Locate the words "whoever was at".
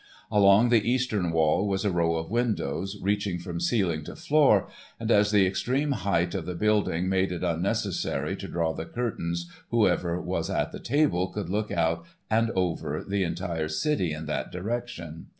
9.69-10.71